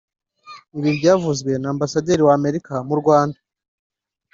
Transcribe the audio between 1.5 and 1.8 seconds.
na